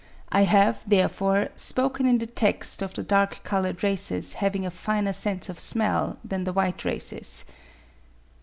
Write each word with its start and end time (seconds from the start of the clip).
I 0.31 0.45
have, 0.45 0.81
therefore, 0.87 1.49
spoken 1.55 2.07
in 2.07 2.17
the 2.17 2.25
text 2.25 2.81
of 2.81 2.95
the 2.95 3.03
dark 3.03 3.41
coloured 3.43 3.83
races 3.83 4.33
having 4.33 4.65
a 4.65 4.71
finer 4.71 5.13
sense 5.13 5.47
of 5.47 5.59
smell 5.59 6.17
than 6.25 6.43
the 6.43 6.53
white 6.53 6.83
races. 6.83 7.45